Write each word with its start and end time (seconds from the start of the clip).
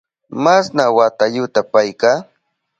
¿Masna 0.43 0.83
watayuta 0.97 1.61
payka? 1.71 2.11